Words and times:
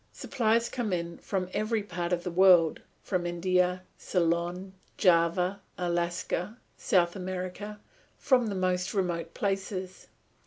Supplies 0.13 0.67
come 0.67 0.91
in 0.91 1.19
from 1.19 1.47
every 1.53 1.83
part 1.83 2.11
of 2.11 2.23
the 2.23 2.31
world, 2.31 2.81
from 3.03 3.27
India, 3.27 3.83
Ceylon, 3.99 4.73
Java, 4.97 5.61
Alaska, 5.77 6.57
South 6.75 7.15
America, 7.15 7.79
from 8.17 8.47
the 8.47 8.55
most 8.55 8.95
remote 8.95 9.35
places. 9.35 10.07